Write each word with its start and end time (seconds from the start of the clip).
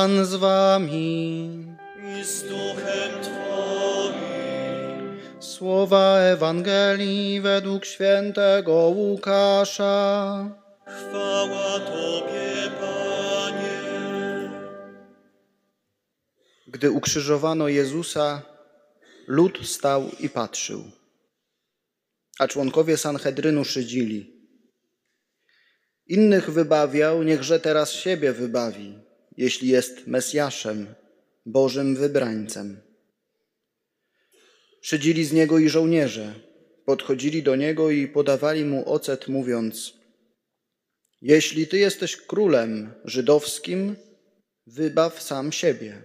Pan 0.00 0.24
z 0.26 0.34
wami. 0.34 1.76
i 2.20 2.24
z 2.24 2.42
duchem 2.42 3.12
Twoim. 3.22 5.20
Słowa 5.40 6.18
Ewangelii 6.18 7.40
według 7.40 7.84
świętego 7.84 8.72
Łukasza. 8.72 10.48
Chwała 10.86 11.80
Tobie, 11.80 12.70
Panie. 12.80 13.80
Gdy 16.66 16.90
ukrzyżowano 16.90 17.68
Jezusa, 17.68 18.42
lud 19.26 19.58
stał 19.62 20.10
i 20.20 20.28
patrzył, 20.28 20.84
a 22.38 22.48
członkowie 22.48 22.96
Sanhedrynu 22.96 23.64
szydzili. 23.64 24.46
Innych 26.06 26.50
wybawiał, 26.50 27.22
niechże 27.22 27.60
teraz 27.60 27.92
siebie 27.92 28.32
wybawi, 28.32 29.09
jeśli 29.40 29.68
jest 29.68 30.06
Mesjaszem, 30.06 30.94
Bożym 31.46 31.96
wybrańcem. 31.96 32.80
Szydzili 34.82 35.24
z 35.24 35.32
niego 35.32 35.58
i 35.58 35.68
żołnierze, 35.68 36.34
podchodzili 36.84 37.42
do 37.42 37.56
niego 37.56 37.90
i 37.90 38.08
podawali 38.08 38.64
mu 38.64 38.92
ocet, 38.92 39.28
mówiąc: 39.28 39.94
Jeśli 41.22 41.66
ty 41.66 41.78
jesteś 41.78 42.16
królem 42.16 42.92
żydowskim, 43.04 43.96
wybaw 44.66 45.22
sam 45.22 45.52
siebie. 45.52 46.02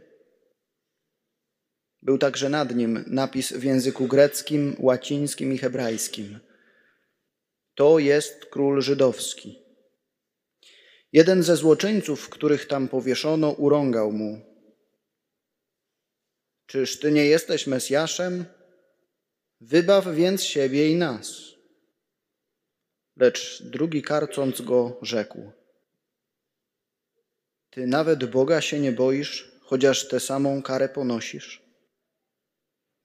Był 2.01 2.17
także 2.17 2.49
nad 2.49 2.75
nim 2.75 3.03
napis 3.07 3.53
w 3.53 3.63
języku 3.63 4.07
greckim, 4.07 4.75
łacińskim 4.79 5.53
i 5.53 5.57
hebrajskim. 5.57 6.39
To 7.75 7.99
jest 7.99 8.45
król 8.45 8.81
żydowski. 8.81 9.64
Jeden 11.15 11.43
ze 11.43 11.55
złoczyńców, 11.55 12.29
których 12.29 12.67
tam 12.67 12.87
powieszono, 12.87 13.51
urągał 13.51 14.11
mu: 14.11 14.41
Czyż 16.65 16.99
ty 16.99 17.11
nie 17.11 17.25
jesteś 17.25 17.67
Mesjaszem? 17.67 18.45
Wybaw 19.61 20.07
więc 20.15 20.43
siebie 20.43 20.89
i 20.89 20.95
nas. 20.95 21.41
Lecz 23.17 23.63
drugi 23.63 24.01
karcąc 24.01 24.61
go 24.61 24.97
rzekł: 25.01 25.51
Ty 27.69 27.87
nawet 27.87 28.25
Boga 28.25 28.61
się 28.61 28.79
nie 28.79 28.91
boisz, 28.91 29.51
chociaż 29.61 30.07
tę 30.07 30.19
samą 30.19 30.61
karę 30.61 30.89
ponosisz. 30.89 31.61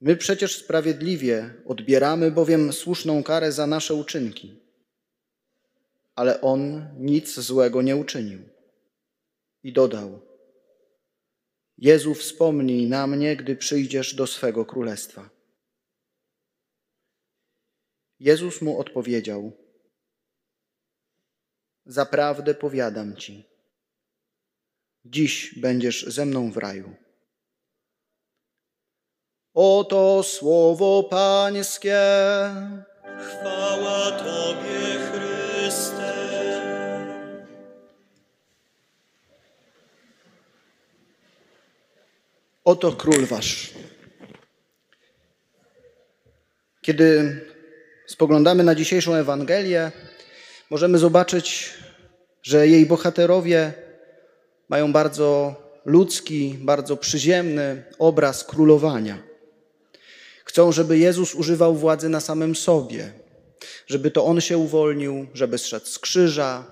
My 0.01 0.15
przecież 0.15 0.55
sprawiedliwie 0.55 1.53
odbieramy 1.65 2.31
bowiem 2.31 2.73
słuszną 2.73 3.23
karę 3.23 3.51
za 3.51 3.67
nasze 3.67 3.93
uczynki, 3.93 4.59
ale 6.15 6.41
on 6.41 6.89
nic 6.97 7.39
złego 7.39 7.81
nie 7.81 7.95
uczynił. 7.95 8.39
I 9.63 9.73
dodał: 9.73 10.21
Jezu, 11.77 12.13
wspomnij 12.13 12.89
na 12.89 13.07
mnie, 13.07 13.35
gdy 13.35 13.55
przyjdziesz 13.55 14.15
do 14.15 14.27
swego 14.27 14.65
królestwa. 14.65 15.29
Jezus 18.19 18.61
mu 18.61 18.79
odpowiedział: 18.79 19.51
Zaprawdę 21.85 22.55
powiadam 22.55 23.15
ci, 23.17 23.45
dziś 25.05 25.59
będziesz 25.59 26.05
ze 26.07 26.25
mną 26.25 26.51
w 26.51 26.57
raju. 26.57 26.95
Oto 29.53 30.23
słowo 30.23 31.03
Pańskie. 31.03 32.01
Chwała 33.19 34.11
Tobie, 34.11 34.80
Oto 42.63 42.91
król 42.91 43.25
wasz. 43.25 43.73
Kiedy 46.81 47.39
spoglądamy 48.07 48.63
na 48.63 48.75
dzisiejszą 48.75 49.15
Ewangelię, 49.15 49.91
możemy 50.69 50.97
zobaczyć, 50.97 51.73
że 52.43 52.67
jej 52.67 52.85
bohaterowie 52.85 53.73
mają 54.69 54.93
bardzo 54.93 55.55
ludzki, 55.85 56.57
bardzo 56.61 56.97
przyziemny 56.97 57.83
obraz 57.99 58.43
królowania. 58.43 59.23
Chcą, 60.45 60.71
żeby 60.71 60.97
Jezus 60.97 61.35
używał 61.35 61.75
władzy 61.75 62.09
na 62.09 62.19
samym 62.19 62.55
sobie, 62.55 63.13
żeby 63.87 64.11
to 64.11 64.25
on 64.25 64.41
się 64.41 64.57
uwolnił, 64.57 65.27
żeby 65.33 65.57
zszedł 65.57 65.85
z 65.85 65.99
krzyża, 65.99 66.65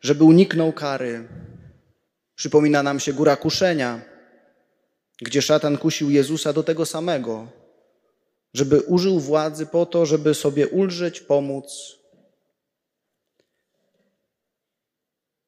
żeby 0.00 0.24
uniknął 0.24 0.72
kary. 0.72 1.28
Przypomina 2.34 2.82
nam 2.82 3.00
się 3.00 3.12
góra 3.12 3.36
kuszenia, 3.36 4.13
gdzie 5.22 5.42
szatan 5.42 5.78
kusił 5.78 6.10
Jezusa 6.10 6.52
do 6.52 6.62
tego 6.62 6.86
samego, 6.86 7.46
żeby 8.54 8.80
użył 8.80 9.20
władzy 9.20 9.66
po 9.66 9.86
to, 9.86 10.06
żeby 10.06 10.34
sobie 10.34 10.68
ulżyć, 10.68 11.20
pomóc. 11.20 11.98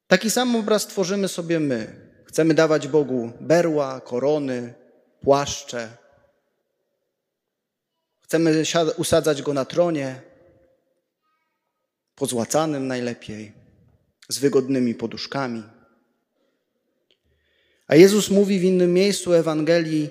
Taki 0.07 0.31
sam 0.31 0.55
obraz 0.55 0.87
tworzymy 0.87 1.27
sobie 1.27 1.59
my. 1.59 2.07
Chcemy 2.25 2.53
dawać 2.53 2.87
Bogu 2.87 3.31
berła, 3.41 4.01
korony, 4.01 4.73
płaszcze. 5.21 5.97
Chcemy 8.21 8.63
usadzać 8.97 9.41
Go 9.41 9.53
na 9.53 9.65
tronie, 9.65 10.21
pozłacanym 12.15 12.87
najlepiej, 12.87 13.53
z 14.29 14.39
wygodnymi 14.39 14.95
poduszkami. 14.95 15.76
A 17.87 17.95
Jezus 17.95 18.29
mówi 18.29 18.59
w 18.59 18.63
innym 18.63 18.93
miejscu 18.93 19.33
Ewangelii: 19.33 20.09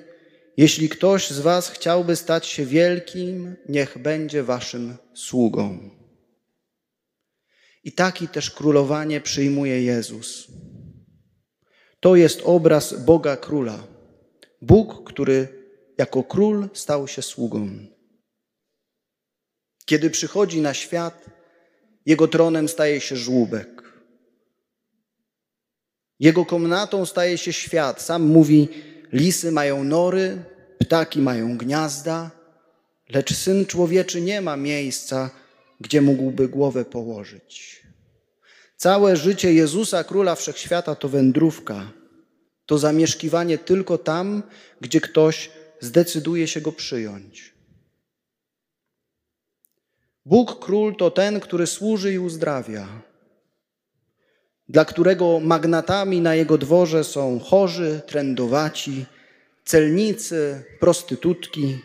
Jeśli 0.57 0.89
ktoś 0.89 1.31
z 1.31 1.39
Was 1.39 1.71
chciałby 1.71 2.17
stać 2.17 2.47
się 2.47 2.67
wielkim, 2.67 3.57
niech 3.69 3.99
będzie 3.99 4.43
Waszym 4.43 4.97
sługą. 5.15 5.91
I 7.85 7.93
taki 7.93 8.29
też 8.29 8.51
królowanie 8.51 9.21
przyjmuje 9.21 9.83
Jezus. 9.83 10.47
To 12.01 12.17
jest 12.17 12.41
obraz 12.45 13.05
Boga 13.05 13.37
Króla. 13.37 13.87
Bóg, 14.63 15.11
który 15.11 15.49
jako 15.99 16.23
król 16.23 16.69
stał 16.75 17.09
się 17.09 17.23
sługą. 17.23 17.87
Kiedy 19.85 20.11
przychodzi 20.11 20.61
na 20.61 20.75
świat, 20.75 21.27
jego 22.07 22.29
tronem 22.29 22.69
staje 22.69 23.01
się 23.01 23.17
żłóbek. 23.17 23.86
Jego 26.21 26.45
komnatą 26.45 27.07
staje 27.07 27.39
się 27.39 27.53
świat. 27.53 28.03
Sam 28.03 28.23
mówi: 28.23 28.69
Lisy 29.13 29.53
mają 29.53 29.85
nory, 29.85 30.45
ptaki 30.79 31.21
mają 31.21 31.57
gniazda, 31.59 32.31
lecz 33.09 33.35
syn 33.35 33.67
człowieczy 33.67 34.21
nie 34.21 34.41
ma 34.41 34.57
miejsca, 34.57 35.31
gdzie 35.81 36.01
mógłby 36.01 36.49
głowę 36.49 36.85
położyć. 36.85 37.83
Całe 38.77 39.17
życie 39.17 39.55
Jezusa, 39.55 40.05
króla 40.05 40.35
wszechświata, 40.35 40.95
to 40.95 41.09
wędrówka, 41.09 41.93
to 42.67 42.79
zamieszkiwanie 42.79 43.59
tylko 43.59 43.99
tam, 43.99 44.43
gdzie 44.81 45.01
ktoś 45.01 45.51
zdecyduje 45.81 46.49
się 46.49 46.61
go 46.61 46.73
przyjąć. 46.73 47.55
Bóg 50.25 50.65
król 50.65 50.97
to 50.97 51.11
ten, 51.11 51.41
który 51.41 51.67
służy 51.67 52.13
i 52.13 52.19
uzdrawia, 52.19 52.89
dla 54.69 54.85
którego 54.85 55.41
magnatami 55.41 56.21
na 56.21 56.35
jego 56.35 56.59
dworze 56.59 57.05
są 57.05 57.41
chorzy, 57.41 58.01
trędowaci, 58.07 59.07
celnicy, 59.65 60.65
prostytutki, 60.81 61.79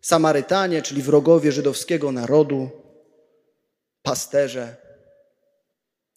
Samarytanie, 0.00 0.82
czyli 0.82 1.02
wrogowie 1.02 1.52
żydowskiego 1.52 2.12
narodu, 2.12 2.70
pasterze, 4.02 4.76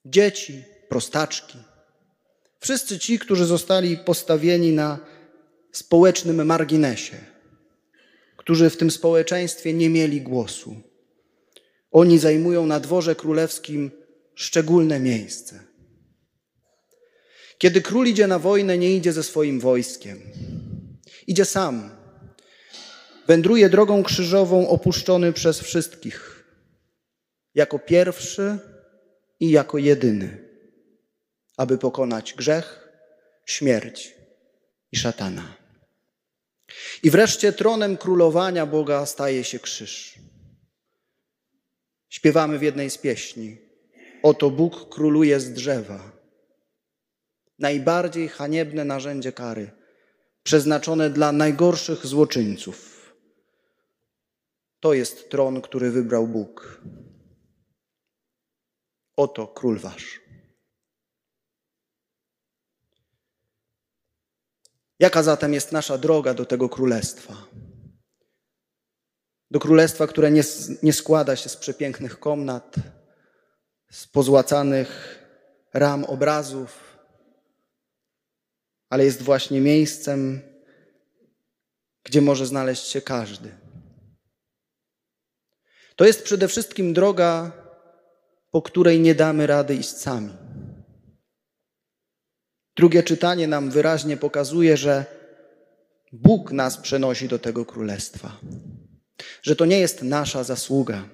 dzieci, 0.06 0.63
prostaczki. 0.89 1.57
Wszyscy 2.59 3.00
ci, 3.00 3.19
którzy 3.19 3.45
zostali 3.45 3.98
postawieni 3.98 4.71
na 4.71 5.00
społecznym 5.71 6.45
marginesie, 6.45 7.18
którzy 8.38 8.69
w 8.69 8.77
tym 8.77 8.92
społeczeństwie 8.92 9.74
nie 9.74 9.89
mieli 9.89 10.21
głosu. 10.21 10.75
Oni 11.92 12.19
zajmują 12.19 12.66
na 12.66 12.80
dworze 12.80 13.16
królewskim 13.16 13.92
szczególne 14.35 15.00
miejsce. 15.00 15.59
Kiedy 17.57 17.81
król 17.81 18.07
idzie 18.07 18.27
na 18.27 18.39
wojnę, 18.39 18.77
nie 18.77 18.95
idzie 18.95 19.13
ze 19.13 19.24
swoim 19.24 19.59
wojskiem. 19.59 20.21
Idzie 21.27 21.45
sam. 21.45 21.89
Wędruje 23.27 23.69
drogą 23.69 24.03
krzyżową, 24.03 24.69
opuszczony 24.69 25.33
przez 25.33 25.59
wszystkich. 25.59 26.45
Jako 27.56 27.80
pierwszy 27.80 28.59
i 29.39 29.50
jako 29.50 29.77
jedyny, 29.77 30.50
aby 31.57 31.77
pokonać 31.77 32.33
grzech, 32.33 32.89
śmierć 33.45 34.15
i 34.91 34.97
szatana. 34.97 35.57
I 37.03 37.12
wreszcie 37.12 37.53
tronem 37.53 37.97
królowania 37.97 38.65
Boga 38.65 39.06
staje 39.06 39.44
się 39.44 39.59
krzyż. 39.59 40.19
Śpiewamy 42.09 42.59
w 42.59 42.62
jednej 42.62 42.89
z 42.89 42.97
pieśni: 42.97 43.57
Oto 44.23 44.49
Bóg 44.49 44.89
króluje 44.89 45.39
z 45.39 45.53
drzewa. 45.53 46.11
najbardziej 47.59 48.27
haniebne 48.27 48.85
narzędzie 48.85 49.31
kary, 49.31 49.71
przeznaczone 50.43 51.09
dla 51.09 51.31
najgorszych 51.31 52.05
złoczyńców. 52.05 53.13
To 54.79 54.93
jest 54.93 55.29
tron, 55.29 55.61
który 55.61 55.91
wybrał 55.91 56.27
Bóg. 56.27 56.81
Oto 59.15 59.47
król 59.47 59.79
wasz. 59.79 60.21
Jaka 64.99 65.23
zatem 65.23 65.53
jest 65.53 65.71
nasza 65.71 65.97
droga 65.97 66.33
do 66.33 66.45
tego 66.45 66.69
królestwa? 66.69 67.47
Do 69.51 69.59
królestwa, 69.59 70.07
które 70.07 70.31
nie, 70.31 70.43
nie 70.83 70.93
składa 70.93 71.35
się 71.35 71.49
z 71.49 71.57
przepięknych 71.57 72.19
komnat, 72.19 72.75
z 73.94 74.07
pozłacanych 74.07 75.19
ram 75.74 76.04
obrazów, 76.06 76.98
ale 78.90 79.06
jest 79.06 79.22
właśnie 79.22 79.62
miejscem, 79.62 80.42
gdzie 82.04 82.22
może 82.22 82.45
znaleźć 82.45 82.88
się 82.88 83.01
każdy. 83.01 83.50
To 85.95 86.06
jest 86.06 86.24
przede 86.24 86.48
wszystkim 86.48 86.94
droga, 86.94 87.51
po 88.51 88.62
której 88.62 89.00
nie 89.00 89.16
damy 89.16 89.48
rady 89.48 89.75
iść 89.75 89.98
sami. 89.98 90.34
Drugie 92.75 93.04
czytanie 93.04 93.48
nam 93.48 93.69
wyraźnie 93.69 94.18
pokazuje, 94.18 94.78
że 94.78 95.06
Bóg 96.12 96.51
nas 96.51 96.78
przenosi 96.78 97.28
do 97.28 97.40
tego 97.40 97.66
królestwa, 97.66 98.40
że 99.42 99.56
to 99.56 99.66
nie 99.66 99.80
jest 99.80 100.04
nasza 100.04 100.44
zasługa, 100.44 101.10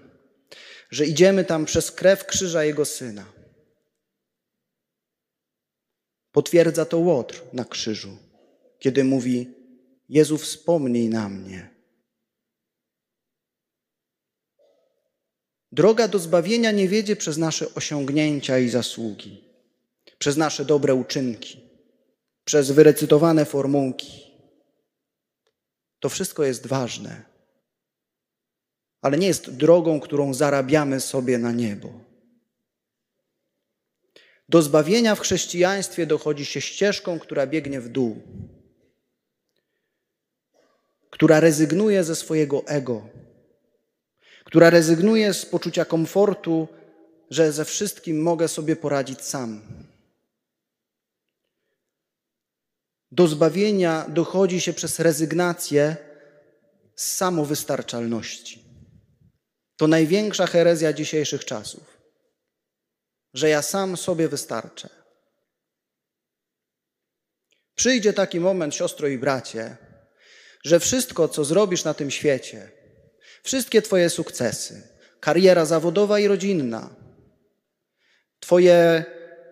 że 0.90 1.06
idziemy 1.06 1.46
tam 1.46 1.66
przez 1.66 1.92
krew 1.92 2.26
krzyża 2.26 2.64
Jego 2.64 2.86
Syna. 2.86 3.26
Potwierdza 6.32 6.86
to 6.86 6.98
Łotr 6.98 7.42
na 7.54 7.66
krzyżu, 7.66 8.18
kiedy 8.80 9.04
mówi: 9.04 9.54
Jezu, 10.10 10.38
wspomnij 10.38 11.10
na 11.10 11.30
mnie. 11.30 11.80
Droga 15.72 16.08
do 16.08 16.20
zbawienia 16.20 16.72
nie 16.72 16.88
wiedzie 16.88 17.16
przez 17.16 17.38
nasze 17.38 17.74
osiągnięcia 17.74 18.60
i 18.60 18.70
zasługi, 18.70 19.44
przez 20.18 20.38
nasze 20.38 20.66
dobre 20.66 20.96
uczynki, 20.96 21.60
przez 22.46 22.72
wyrecytowane 22.72 23.46
formułki. 23.46 24.30
To 26.00 26.10
wszystko 26.10 26.44
jest 26.44 26.68
ważne, 26.68 27.26
ale 29.02 29.18
nie 29.18 29.28
jest 29.28 29.52
drogą, 29.52 30.00
którą 30.00 30.34
zarabiamy 30.34 31.00
sobie 31.00 31.38
na 31.38 31.52
niebo. 31.52 31.90
Do 34.50 34.62
zbawienia 34.62 35.16
w 35.16 35.20
chrześcijaństwie 35.20 36.06
dochodzi 36.06 36.46
się 36.46 36.62
ścieżką, 36.62 37.20
która 37.20 37.48
biegnie 37.48 37.82
w 37.82 37.90
dół, 37.90 38.22
która 41.10 41.40
rezygnuje 41.40 42.04
ze 42.04 42.16
swojego 42.16 42.68
ego, 42.68 43.10
która 44.44 44.70
rezygnuje 44.70 45.34
z 45.34 45.46
poczucia 45.46 45.86
komfortu, 45.86 46.68
że 47.30 47.52
ze 47.52 47.66
wszystkim 47.66 48.22
mogę 48.22 48.48
sobie 48.48 48.76
poradzić 48.76 49.22
sam. 49.22 49.62
Do 53.12 53.28
zbawienia 53.28 54.06
dochodzi 54.10 54.62
się 54.62 54.74
przez 54.74 55.00
rezygnację 55.00 55.98
z 56.96 57.12
samowystarczalności. 57.12 58.69
To 59.80 59.88
największa 59.88 60.48
herezja 60.48 60.94
dzisiejszych 60.94 61.46
czasów, 61.46 61.98
że 63.34 63.50
ja 63.50 63.62
sam 63.62 63.98
sobie 63.98 64.28
wystarczę. 64.28 64.90
Przyjdzie 67.76 68.14
taki 68.14 68.40
moment, 68.40 68.76
siostro 68.76 69.08
i 69.08 69.18
bracie, 69.18 69.78
że 70.64 70.80
wszystko, 70.80 71.28
co 71.28 71.46
zrobisz 71.46 71.84
na 71.84 71.94
tym 71.94 72.12
świecie, 72.12 72.72
wszystkie 73.44 73.82
Twoje 73.82 74.10
sukcesy, 74.10 74.88
kariera 75.20 75.66
zawodowa 75.66 76.20
i 76.20 76.28
rodzinna, 76.28 76.96
Twoje 78.40 79.06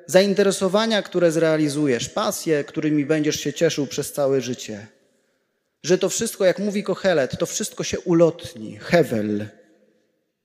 zainteresowania, 0.07 1.01
które 1.01 1.31
zrealizujesz, 1.31 2.09
pasje, 2.09 2.63
którymi 2.63 3.05
będziesz 3.05 3.39
się 3.39 3.53
cieszył 3.53 3.87
przez 3.87 4.13
całe 4.13 4.41
życie, 4.41 4.87
że 5.83 5.97
to 5.97 6.09
wszystko, 6.09 6.45
jak 6.45 6.59
mówi 6.59 6.83
Kohelet, 6.83 7.37
to 7.39 7.45
wszystko 7.45 7.83
się 7.83 7.99
ulotni, 7.99 8.77
hewel, 8.77 9.49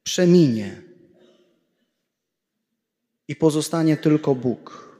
przeminie 0.03 0.83
i 3.29 3.37
pozostanie 3.37 3.97
tylko 3.97 4.35
Bóg. 4.35 4.93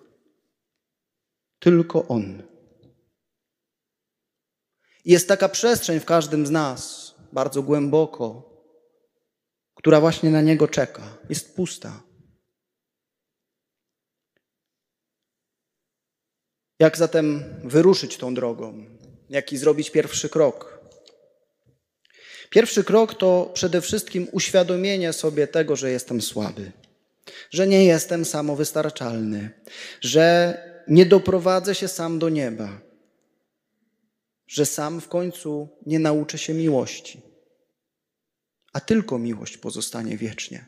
Tylko 1.59 2.09
On. 2.09 2.43
Jest 5.05 5.29
taka 5.29 5.49
przestrzeń 5.49 6.01
w 6.01 6.05
każdym 6.05 6.47
z 6.47 6.51
nas, 6.51 7.15
bardzo 7.33 7.63
głęboko, 7.63 8.53
która 9.75 10.01
właśnie 10.01 10.31
na 10.31 10.41
Niego 10.41 10.69
czeka. 10.69 11.19
Jest 11.29 11.57
pusta. 11.57 12.03
Jak 16.79 16.97
zatem 16.97 17.45
wyruszyć 17.65 18.17
tą 18.17 18.35
drogą? 18.35 18.87
Jaki 19.29 19.59
zrobić 19.59 19.91
pierwszy 19.91 20.29
krok? 20.29 20.82
Pierwszy 22.53 22.85
krok 22.85 23.15
to 23.15 23.51
przede 23.55 23.81
wszystkim 23.81 24.29
uświadomienie 24.33 25.13
sobie 25.13 25.47
tego, 25.47 25.77
że 25.77 25.91
jestem 25.91 26.23
słaby, 26.23 26.73
że 27.51 27.67
nie 27.67 27.85
jestem 27.85 28.25
samowystarczalny, 28.25 29.51
że 30.01 30.59
nie 30.89 31.07
doprowadzę 31.07 31.75
się 31.75 31.89
sam 31.89 32.19
do 32.19 32.29
nieba, 32.29 32.81
że 34.47 34.67
sam 34.67 35.01
w 35.01 35.09
końcu 35.09 35.69
nie 35.87 35.99
nauczę 35.99 36.39
się 36.39 36.55
miłości, 36.55 37.23
a 38.73 38.81
tylko 38.81 39.19
miłość 39.19 39.57
pozostanie 39.57 40.17
wiecznie. 40.17 40.67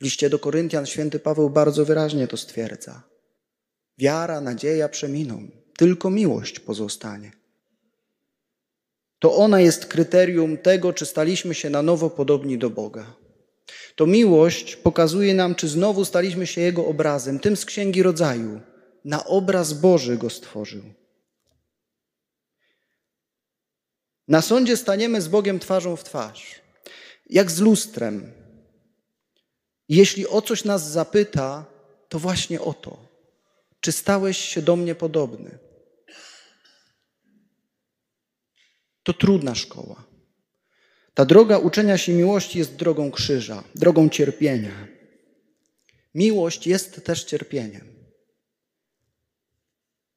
W 0.00 0.04
liście 0.04 0.30
do 0.30 0.38
Koryntian 0.38 0.86
święty 0.86 1.18
Paweł 1.18 1.50
bardzo 1.50 1.84
wyraźnie 1.84 2.28
to 2.28 2.36
stwierdza. 2.36 3.02
Wiara, 3.98 4.40
nadzieja 4.40 4.88
przeminą, 4.88 5.48
tylko 5.78 6.10
miłość 6.10 6.60
pozostanie. 6.60 7.43
To 9.24 9.36
ona 9.36 9.60
jest 9.60 9.86
kryterium 9.86 10.58
tego, 10.58 10.92
czy 10.92 11.06
staliśmy 11.06 11.54
się 11.54 11.70
na 11.70 11.82
nowo 11.82 12.10
podobni 12.10 12.58
do 12.58 12.70
Boga. 12.70 13.16
To 13.96 14.06
miłość 14.06 14.76
pokazuje 14.76 15.34
nam, 15.34 15.54
czy 15.54 15.68
znowu 15.68 16.04
staliśmy 16.04 16.46
się 16.46 16.60
Jego 16.60 16.86
obrazem, 16.86 17.40
tym 17.40 17.56
z 17.56 17.64
Księgi 17.64 18.02
Rodzaju. 18.02 18.60
Na 19.04 19.24
obraz 19.24 19.72
Boży 19.72 20.16
go 20.16 20.30
stworzył. 20.30 20.82
Na 24.28 24.42
sądzie 24.42 24.76
staniemy 24.76 25.22
z 25.22 25.28
Bogiem 25.28 25.58
twarzą 25.58 25.96
w 25.96 26.04
twarz, 26.04 26.60
jak 27.30 27.50
z 27.50 27.60
lustrem. 27.60 28.32
Jeśli 29.88 30.28
o 30.28 30.42
coś 30.42 30.64
nas 30.64 30.90
zapyta, 30.90 31.64
to 32.08 32.18
właśnie 32.18 32.60
o 32.60 32.74
to. 32.74 32.98
Czy 33.80 33.92
stałeś 33.92 34.38
się 34.38 34.62
do 34.62 34.76
mnie 34.76 34.94
podobny? 34.94 35.58
To 39.04 39.12
trudna 39.12 39.54
szkoła. 39.54 40.04
Ta 41.14 41.24
droga 41.24 41.58
uczenia 41.58 41.98
się 41.98 42.12
miłości 42.12 42.58
jest 42.58 42.76
drogą 42.76 43.10
krzyża, 43.10 43.64
drogą 43.74 44.08
cierpienia. 44.08 44.88
Miłość 46.14 46.66
jest 46.66 47.04
też 47.04 47.24
cierpieniem. 47.24 47.94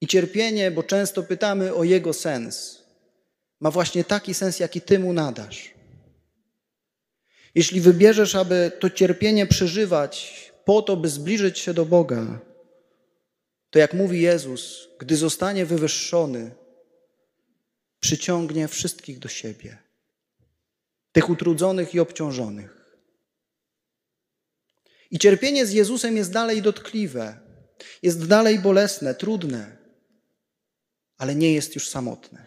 I 0.01 0.07
cierpienie, 0.07 0.71
bo 0.71 0.83
często 0.83 1.23
pytamy 1.23 1.73
o 1.73 1.83
jego 1.83 2.13
sens, 2.13 2.83
ma 3.59 3.71
właśnie 3.71 4.03
taki 4.03 4.33
sens, 4.33 4.59
jaki 4.59 4.81
ty 4.81 4.99
mu 4.99 5.13
nadasz. 5.13 5.73
Jeśli 7.55 7.81
wybierzesz, 7.81 8.35
aby 8.35 8.71
to 8.79 8.89
cierpienie 8.89 9.45
przeżywać 9.45 10.47
po 10.65 10.81
to, 10.81 10.97
by 10.97 11.09
zbliżyć 11.09 11.59
się 11.59 11.73
do 11.73 11.85
Boga, 11.85 12.39
to 13.69 13.79
jak 13.79 13.93
mówi 13.93 14.21
Jezus, 14.21 14.87
gdy 14.99 15.15
zostanie 15.17 15.65
wywyższony, 15.65 16.51
przyciągnie 17.99 18.67
wszystkich 18.67 19.19
do 19.19 19.29
siebie, 19.29 19.77
tych 21.11 21.29
utrudzonych 21.29 21.95
i 21.95 21.99
obciążonych. 21.99 22.77
I 25.11 25.19
cierpienie 25.19 25.65
z 25.65 25.71
Jezusem 25.71 26.17
jest 26.17 26.31
dalej 26.31 26.61
dotkliwe, 26.61 27.39
jest 28.01 28.27
dalej 28.27 28.59
bolesne, 28.59 29.15
trudne, 29.15 29.77
ale 31.17 31.35
nie 31.35 31.53
jest 31.53 31.75
już 31.75 31.89
samotne. 31.89 32.45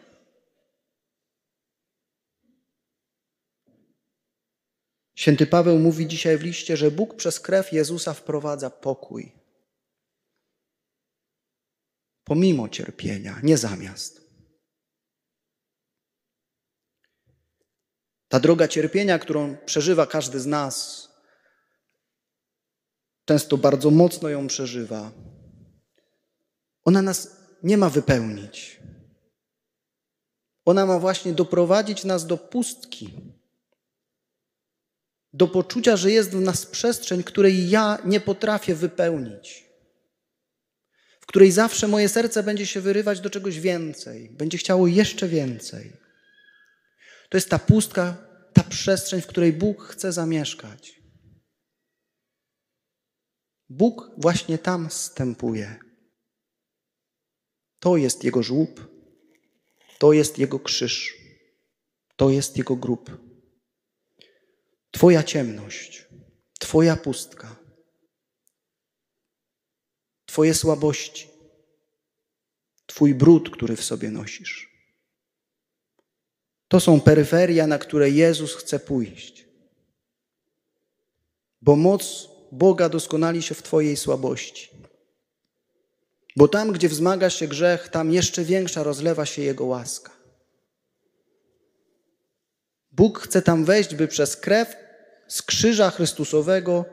Święty 5.15 5.47
Paweł 5.47 5.79
mówi 5.79 6.07
dzisiaj 6.07 6.39
w 6.39 6.43
liście, 6.43 6.77
że 6.77 6.91
Bóg 6.91 7.17
przez 7.17 7.41
krew 7.41 7.73
Jezusa 7.73 8.15
wprowadza 8.15 8.71
pokój. 8.71 9.33
Pomimo 12.25 12.69
cierpienia, 12.69 13.41
nie 13.43 13.59
zamiast. 13.59 14.20
Ta 18.31 18.41
droga 18.41 18.69
cierpienia, 18.69 19.19
którą 19.19 19.57
przeżywa 19.67 20.07
każdy 20.07 20.41
z 20.41 20.47
nas, 20.47 21.09
często 23.25 23.57
bardzo 23.59 23.91
mocno 23.91 24.29
ją 24.29 24.47
przeżywa, 24.47 25.13
ona 26.85 27.03
nas 27.03 27.37
nie 27.63 27.77
ma 27.77 27.91
wypełnić. 27.91 28.81
Ona 30.65 30.87
ma 30.87 30.99
właśnie 30.99 31.33
doprowadzić 31.33 32.05
nas 32.05 32.27
do 32.27 32.39
pustki, 32.39 33.15
do 35.33 35.49
poczucia, 35.49 35.97
że 35.97 36.11
jest 36.11 36.31
w 36.31 36.41
nas 36.41 36.67
przestrzeń, 36.67 37.23
której 37.23 37.71
ja 37.71 37.99
nie 38.05 38.21
potrafię 38.21 38.75
wypełnić, 38.75 39.65
w 41.21 41.27
której 41.27 41.53
zawsze 41.53 41.89
moje 41.89 42.09
serce 42.09 42.43
będzie 42.43 42.67
się 42.67 42.81
wyrywać 42.81 43.21
do 43.21 43.31
czegoś 43.31 43.61
więcej, 43.61 44.31
będzie 44.31 44.59
chciało 44.59 44.87
jeszcze 44.87 45.29
więcej. 45.29 46.00
To 47.31 47.37
jest 47.37 47.51
ta 47.51 47.59
pustka, 47.59 48.17
ta 48.53 48.63
przestrzeń, 48.63 49.21
w 49.21 49.27
której 49.27 49.53
Bóg 49.53 49.83
chce 49.83 50.13
zamieszkać. 50.13 51.03
Bóg 53.69 54.11
właśnie 54.19 54.59
tam 54.59 54.91
stępuje. 54.91 55.79
To 57.79 57.97
jest 57.97 58.25
Jego 58.25 58.43
żłób, 58.43 58.89
to 59.99 60.13
jest 60.13 60.39
Jego 60.39 60.59
krzyż, 60.61 61.17
to 62.17 62.31
jest 62.31 62.57
Jego 62.57 62.77
grób. 62.77 63.11
Twoja 64.91 65.23
ciemność, 65.23 66.09
Twoja 66.61 66.97
pustka, 66.97 67.57
Twoje 70.27 70.55
słabości, 70.55 71.29
Twój 72.87 73.15
brud, 73.15 73.51
który 73.51 73.77
w 73.77 73.85
sobie 73.85 74.11
nosisz. 74.11 74.70
To 76.71 76.81
są 76.81 77.01
peryferia, 77.01 77.67
na 77.67 77.79
które 77.79 78.11
Jezus 78.11 78.55
chce 78.55 78.79
pójść. 78.79 79.45
Bo 81.63 81.77
moc 81.77 82.29
Boga 82.53 82.89
doskonali 82.89 83.43
się 83.43 83.55
w 83.55 83.63
Twojej 83.63 83.97
słabości. 83.97 84.71
Bo 86.37 86.49
tam, 86.49 86.73
gdzie 86.73 86.89
wzmaga 86.89 87.31
się 87.31 87.49
grzech, 87.49 87.89
tam 87.89 88.13
jeszcze 88.13 88.45
większa 88.45 88.83
rozlewa 88.83 89.27
się 89.27 89.43
Jego 89.43 89.65
łaska. 89.65 90.13
Bóg 92.93 93.19
chce 93.19 93.43
tam 93.43 93.65
wejść, 93.65 93.95
by 93.95 94.09
przez 94.09 94.37
krew 94.37 94.77
z 95.29 95.43
krzyża 95.43 95.91
Chrystusowego 95.91 96.85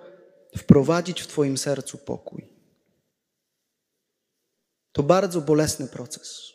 wprowadzić 0.58 1.22
w 1.22 1.28
Twoim 1.28 1.58
sercu 1.58 1.98
pokój. 1.98 2.50
To 4.92 5.04
bardzo 5.04 5.42
bolesny 5.42 5.88
proces, 5.88 6.54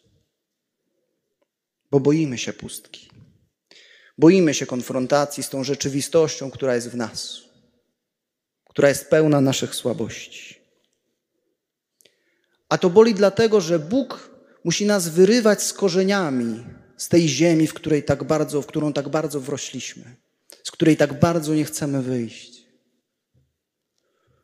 bo 1.92 2.00
boimy 2.00 2.38
się 2.38 2.52
pustki. 2.52 3.08
Boimy 4.18 4.54
się 4.54 4.66
konfrontacji 4.66 5.42
z 5.42 5.48
tą 5.48 5.64
rzeczywistością, 5.64 6.50
która 6.50 6.74
jest 6.74 6.88
w 6.90 6.96
nas, 6.96 7.40
która 8.68 8.88
jest 8.88 9.10
pełna 9.10 9.40
naszych 9.40 9.74
słabości. 9.74 10.60
A 12.68 12.78
to 12.78 12.90
boli 12.90 13.14
dlatego, 13.14 13.60
że 13.60 13.78
Bóg 13.78 14.30
musi 14.64 14.86
nas 14.86 15.08
wyrywać 15.08 15.62
z 15.62 15.72
korzeniami 15.72 16.64
z 16.96 17.08
tej 17.08 17.28
ziemi, 17.28 17.66
w 17.66 17.74
której 17.74 18.02
tak 18.04 18.24
bardzo, 18.24 18.62
w 18.62 18.66
którą 18.66 18.92
tak 18.92 19.08
bardzo 19.08 19.40
wrośliśmy, 19.40 20.16
z 20.64 20.70
której 20.70 20.96
tak 20.96 21.20
bardzo 21.20 21.54
nie 21.54 21.64
chcemy 21.64 22.02
wyjść. 22.02 22.62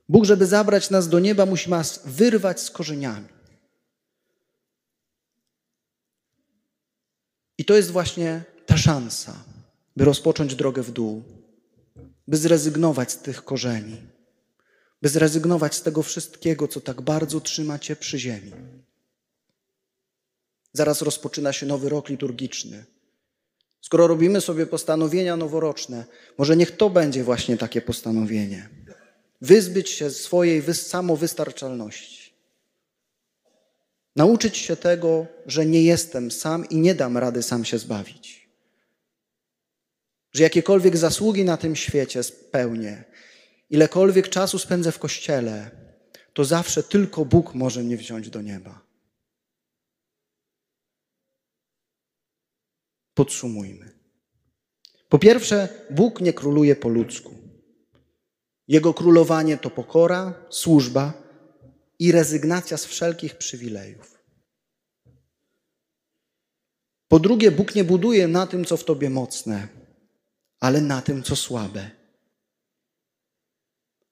Bóg, 0.08 0.24
żeby 0.24 0.46
zabrać 0.46 0.90
nas 0.90 1.08
do 1.08 1.18
nieba, 1.18 1.46
musi 1.46 1.70
nas 1.70 2.00
wyrwać 2.04 2.60
z 2.60 2.70
korzeniami. 2.70 3.37
I 7.58 7.64
to 7.64 7.76
jest 7.76 7.90
właśnie 7.90 8.42
ta 8.66 8.76
szansa, 8.76 9.44
by 9.96 10.04
rozpocząć 10.04 10.54
drogę 10.54 10.82
w 10.82 10.90
dół, 10.90 11.22
by 12.28 12.36
zrezygnować 12.36 13.12
z 13.12 13.18
tych 13.18 13.44
korzeni, 13.44 13.96
by 15.02 15.08
zrezygnować 15.08 15.74
z 15.74 15.82
tego 15.82 16.02
wszystkiego, 16.02 16.68
co 16.68 16.80
tak 16.80 17.00
bardzo 17.00 17.40
trzyma 17.40 17.78
cię 17.78 17.96
przy 17.96 18.18
ziemi. 18.18 18.52
Zaraz 20.72 21.02
rozpoczyna 21.02 21.52
się 21.52 21.66
nowy 21.66 21.88
rok 21.88 22.08
liturgiczny. 22.08 22.84
Skoro 23.80 24.06
robimy 24.06 24.40
sobie 24.40 24.66
postanowienia 24.66 25.36
noworoczne, 25.36 26.04
może 26.38 26.56
niech 26.56 26.76
to 26.76 26.90
będzie 26.90 27.24
właśnie 27.24 27.56
takie 27.56 27.80
postanowienie. 27.80 28.68
Wyzbyć 29.40 29.90
się 29.90 30.10
swojej 30.10 30.74
samowystarczalności. 30.74 32.27
Nauczyć 34.16 34.56
się 34.56 34.76
tego, 34.76 35.26
że 35.46 35.66
nie 35.66 35.82
jestem 35.82 36.30
sam 36.30 36.68
i 36.68 36.76
nie 36.76 36.94
dam 36.94 37.18
rady 37.18 37.42
sam 37.42 37.64
się 37.64 37.78
zbawić. 37.78 38.48
Że 40.32 40.42
jakiekolwiek 40.42 40.96
zasługi 40.96 41.44
na 41.44 41.56
tym 41.56 41.76
świecie 41.76 42.22
spełnię, 42.22 43.04
ilekolwiek 43.70 44.28
czasu 44.28 44.58
spędzę 44.58 44.92
w 44.92 44.98
kościele, 44.98 45.70
to 46.32 46.44
zawsze 46.44 46.82
tylko 46.82 47.24
Bóg 47.24 47.54
może 47.54 47.82
mnie 47.82 47.96
wziąć 47.96 48.30
do 48.30 48.42
nieba. 48.42 48.80
Podsumujmy. 53.14 53.98
Po 55.08 55.18
pierwsze, 55.18 55.68
Bóg 55.90 56.20
nie 56.20 56.32
króluje 56.32 56.76
po 56.76 56.88
ludzku. 56.88 57.34
Jego 58.68 58.94
królowanie 58.94 59.58
to 59.58 59.70
pokora, 59.70 60.34
służba 60.50 61.27
i 61.98 62.12
rezygnacja 62.12 62.76
z 62.76 62.84
wszelkich 62.84 63.38
przywilejów. 63.38 64.18
Po 67.08 67.18
drugie, 67.18 67.50
Bóg 67.50 67.74
nie 67.74 67.84
buduje 67.84 68.28
na 68.28 68.46
tym, 68.46 68.64
co 68.64 68.76
w 68.76 68.84
tobie 68.84 69.10
mocne, 69.10 69.68
ale 70.60 70.80
na 70.80 71.02
tym, 71.02 71.22
co 71.22 71.36
słabe. 71.36 71.90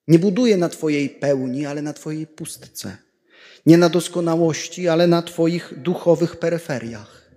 Nie 0.08 0.18
buduje 0.18 0.56
na 0.56 0.68
Twojej 0.68 1.10
pełni, 1.10 1.66
ale 1.66 1.82
na 1.82 1.92
Twojej 1.92 2.26
pustce. 2.26 2.96
Nie 3.66 3.78
na 3.78 3.88
doskonałości, 3.88 4.88
ale 4.88 5.06
na 5.06 5.22
Twoich 5.22 5.74
duchowych 5.82 6.36
peryferiach. 6.36 7.30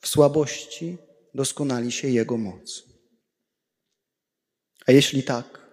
W 0.00 0.08
słabości 0.08 0.98
doskonali 1.34 1.92
się 1.92 2.08
Jego 2.08 2.36
moc. 2.36 2.84
A 4.86 4.92
jeśli 4.92 5.22
tak, 5.22 5.67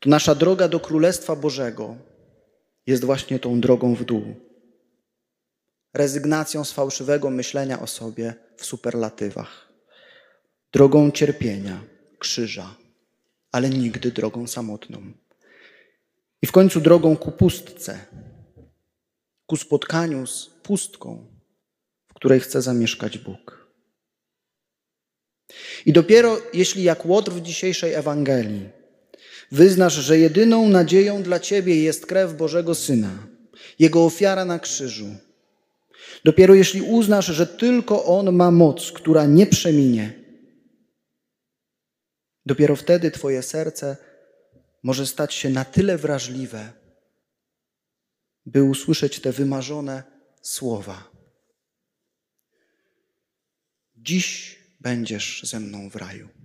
to 0.00 0.10
nasza 0.10 0.34
droga 0.34 0.68
do 0.68 0.80
Królestwa 0.80 1.36
Bożego 1.36 1.96
jest 2.86 3.04
właśnie 3.04 3.38
tą 3.38 3.60
drogą 3.60 3.94
w 3.94 4.04
dół. 4.04 4.34
Rezygnacją 5.94 6.64
z 6.64 6.72
fałszywego 6.72 7.30
myślenia 7.30 7.80
o 7.80 7.86
sobie 7.86 8.34
w 8.56 8.64
superlatywach. 8.64 9.72
Drogą 10.72 11.10
cierpienia, 11.10 11.84
krzyża, 12.18 12.76
ale 13.52 13.70
nigdy 13.70 14.10
drogą 14.10 14.46
samotną. 14.46 15.12
I 16.42 16.46
w 16.46 16.52
końcu 16.52 16.80
drogą 16.80 17.16
ku 17.16 17.32
pustce, 17.32 18.06
ku 19.46 19.56
spotkaniu 19.56 20.26
z 20.26 20.46
pustką, 20.46 21.26
w 22.08 22.14
której 22.14 22.40
chce 22.40 22.62
zamieszkać 22.62 23.18
Bóg. 23.18 23.68
I 25.86 25.92
dopiero 25.92 26.36
jeśli 26.54 26.82
jak 26.82 27.06
Łotr 27.06 27.32
w 27.32 27.42
dzisiejszej 27.42 27.94
Ewangelii 27.94 28.68
wyznasz, 29.54 29.94
że 29.94 30.18
jedyną 30.18 30.68
nadzieją 30.68 31.22
dla 31.22 31.40
Ciebie 31.40 31.82
jest 31.82 32.06
krew 32.06 32.36
Bożego 32.36 32.74
Syna, 32.74 33.26
Jego 33.78 34.04
ofiara 34.04 34.44
na 34.44 34.58
krzyżu, 34.58 35.16
dopiero 36.24 36.54
jeśli 36.54 36.82
uznasz, 36.82 37.26
że 37.26 37.46
tylko 37.46 38.04
On 38.04 38.32
ma 38.32 38.50
moc, 38.50 38.92
która 38.92 39.26
nie 39.26 39.46
przeminie, 39.46 40.12
dopiero 42.46 42.76
wtedy 42.76 43.10
Twoje 43.10 43.42
serce 43.42 43.96
może 44.82 45.06
stać 45.06 45.34
się 45.34 45.50
na 45.50 45.64
tyle 45.64 45.98
wrażliwe, 45.98 46.72
by 48.46 48.62
usłyszeć 48.62 49.20
te 49.20 49.32
wymarzone 49.32 50.02
słowa. 50.42 51.10
Dziś 53.96 54.58
będziesz 54.80 55.42
ze 55.44 55.60
mną 55.60 55.90
w 55.90 55.96
raju. 55.96 56.43